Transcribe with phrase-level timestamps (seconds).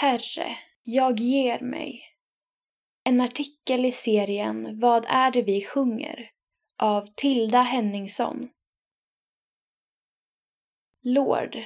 [0.00, 2.02] Herre, jag ger mig.
[3.04, 6.30] En artikel i serien Vad är det vi sjunger?
[6.78, 8.48] av Tilda Henningsson.
[11.04, 11.56] Lord,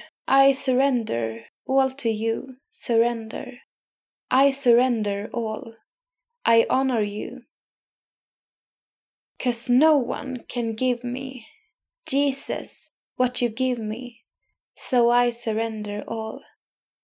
[0.47, 3.63] I surrender all to you, surrender.
[4.45, 5.75] I surrender all.
[6.47, 7.41] I honor you.
[9.43, 11.45] Cause no one can give me,
[12.09, 14.23] Jesus, what you give me,
[14.75, 16.41] so I surrender all.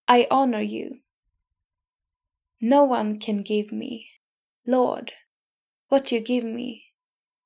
[0.08, 1.02] I honor you.
[2.60, 4.06] No one can give me,
[4.66, 5.12] Lord,
[5.90, 6.82] what you give me.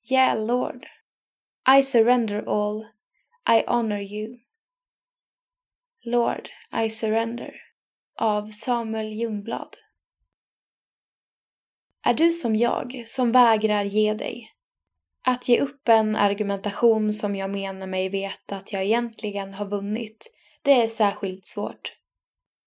[0.10, 0.86] Yeah, Lord.
[1.66, 2.86] I surrender all.
[3.46, 4.40] I honor you.
[6.06, 7.54] Lord, I surrender
[8.20, 9.76] av Samuel Ljungblad.
[12.04, 14.52] Är du som jag, som vägrar ge dig?
[15.26, 20.32] Att ge upp en argumentation som jag menar mig veta att jag egentligen har vunnit,
[20.62, 22.01] det är särskilt svårt.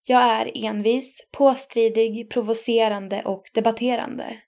[0.07, 4.41] Jag är envis, påstridig, provocerande och debatterande.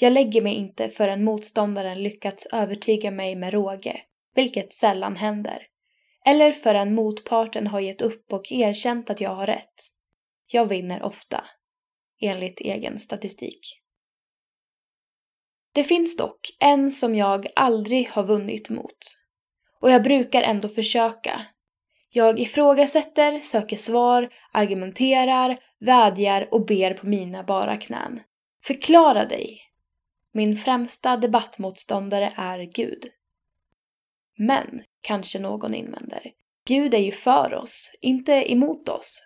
[0.00, 4.02] Jag lägger mig inte förrän motståndaren lyckats övertyga mig med råge,
[4.34, 5.66] vilket sällan händer.
[6.24, 9.74] Eller förrän motparten har gett upp och erkänt att jag har rätt.
[10.52, 11.44] Jag vinner ofta,
[12.20, 13.78] enligt egen statistik.
[15.74, 18.98] Det finns dock en som jag aldrig har vunnit mot.
[19.80, 21.46] Och jag brukar ändå försöka.
[22.14, 28.20] Jag ifrågasätter, söker svar, argumenterar, vädjar och ber på mina bara knän.
[28.64, 29.60] Förklara dig!
[30.32, 33.06] Min främsta debattmotståndare är Gud.
[34.38, 36.32] Men, kanske någon invänder,
[36.66, 39.22] Gud är ju för oss, inte emot oss.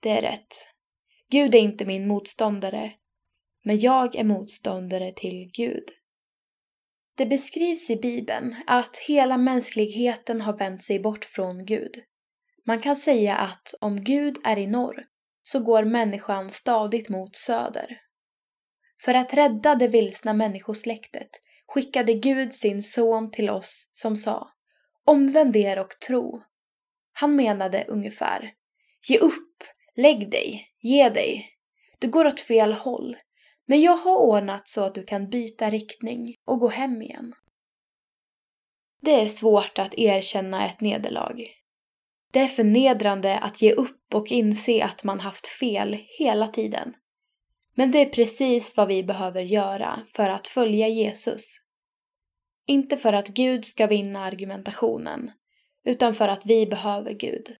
[0.00, 0.54] Det är rätt.
[1.30, 2.92] Gud är inte min motståndare,
[3.64, 5.84] men jag är motståndare till Gud.
[7.20, 12.02] Det beskrivs i Bibeln att hela mänskligheten har vänt sig bort från Gud.
[12.66, 15.04] Man kan säga att om Gud är i norr
[15.42, 18.00] så går människan stadigt mot söder.
[19.04, 21.30] För att rädda det vilsna människosläktet
[21.66, 24.50] skickade Gud sin son till oss som sa
[25.04, 26.42] Omvänd er och tro.
[27.12, 28.52] Han menade ungefär
[29.08, 29.64] Ge upp,
[29.96, 31.48] lägg dig, ge dig.
[31.98, 33.16] Du går åt fel håll.
[33.70, 37.32] Men jag har ordnat så att du kan byta riktning och gå hem igen.
[39.02, 41.46] Det är svårt att erkänna ett nederlag.
[42.32, 46.94] Det är förnedrande att ge upp och inse att man haft fel hela tiden.
[47.74, 51.56] Men det är precis vad vi behöver göra för att följa Jesus.
[52.66, 55.30] Inte för att Gud ska vinna argumentationen,
[55.84, 57.56] utan för att vi behöver Gud.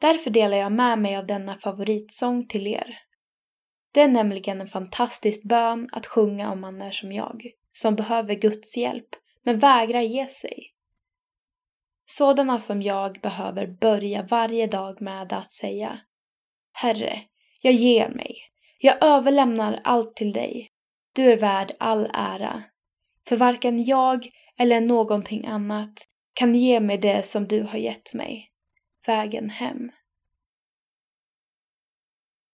[0.00, 2.98] Därför delar jag med mig av denna favoritsång till er.
[3.92, 8.34] Det är nämligen en fantastisk bön att sjunga om man är som jag, som behöver
[8.34, 9.08] Guds hjälp,
[9.42, 10.72] men vägrar ge sig.
[12.06, 16.00] Sådana som jag behöver börja varje dag med att säga
[16.72, 17.20] Herre,
[17.62, 18.36] jag ger mig.
[18.78, 20.68] Jag överlämnar allt till dig.
[21.14, 22.62] Du är värd all ära.
[23.28, 24.26] För varken jag
[24.58, 25.92] eller någonting annat
[26.34, 28.48] kan ge mig det som du har gett mig.
[29.06, 29.90] Vägen hem.